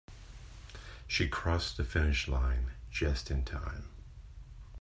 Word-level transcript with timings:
She 1.05 1.27
crossed 1.29 1.77
the 1.77 1.83
finish 1.83 2.27
line 2.27 2.71
just 2.89 3.29
in 3.29 3.45
time. 3.45 3.91